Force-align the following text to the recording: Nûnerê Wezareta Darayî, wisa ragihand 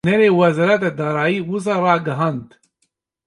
Nûnerê 0.05 0.29
Wezareta 0.39 0.91
Darayî, 0.99 1.39
wisa 1.49 1.75
ragihand 1.83 2.47